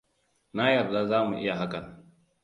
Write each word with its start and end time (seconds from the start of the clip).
Na 0.55 0.65
yarda 0.75 1.01
za 1.09 1.19
mu 1.27 1.33
iya 1.41 1.55
hakan. 1.59 1.85